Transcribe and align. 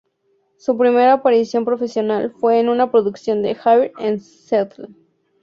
Su 0.57 0.79
primera 0.79 1.13
aparición 1.13 1.63
profesional 1.63 2.31
fue 2.31 2.59
en 2.59 2.69
una 2.69 2.89
producción 2.91 3.43
de 3.43 3.55
Hair 3.63 3.91
en 3.99 4.19
Seattle. 4.19 4.87